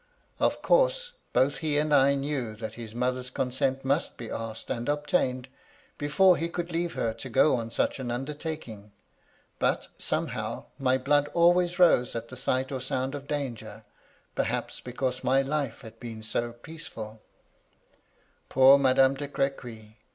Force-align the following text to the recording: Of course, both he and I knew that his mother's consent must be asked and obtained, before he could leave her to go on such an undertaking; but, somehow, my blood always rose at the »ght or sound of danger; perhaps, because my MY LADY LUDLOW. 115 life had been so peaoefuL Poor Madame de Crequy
Of 0.39 0.63
course, 0.63 1.11
both 1.31 1.57
he 1.57 1.77
and 1.77 1.93
I 1.93 2.15
knew 2.15 2.55
that 2.55 2.73
his 2.73 2.95
mother's 2.95 3.29
consent 3.29 3.85
must 3.85 4.17
be 4.17 4.31
asked 4.31 4.71
and 4.71 4.89
obtained, 4.89 5.47
before 5.99 6.37
he 6.37 6.49
could 6.49 6.71
leave 6.71 6.93
her 6.93 7.13
to 7.13 7.29
go 7.29 7.55
on 7.57 7.69
such 7.69 7.99
an 7.99 8.09
undertaking; 8.09 8.93
but, 9.59 9.89
somehow, 9.99 10.63
my 10.79 10.97
blood 10.97 11.27
always 11.35 11.77
rose 11.77 12.15
at 12.15 12.29
the 12.29 12.35
»ght 12.35 12.71
or 12.71 12.79
sound 12.81 13.13
of 13.13 13.27
danger; 13.27 13.83
perhaps, 14.33 14.79
because 14.81 15.23
my 15.23 15.33
MY 15.33 15.37
LADY 15.37 15.43
LUDLOW. 15.49 15.55
115 15.65 15.69
life 15.69 15.81
had 15.83 15.99
been 15.99 16.23
so 16.23 16.51
peaoefuL 16.53 17.19
Poor 18.49 18.79
Madame 18.79 19.13
de 19.13 19.27
Crequy 19.27 19.97